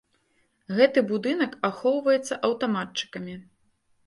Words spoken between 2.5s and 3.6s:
аўтаматчыкамі.